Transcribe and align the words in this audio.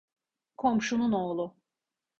Komşunun 0.57 1.11
oğlu… 1.11 1.55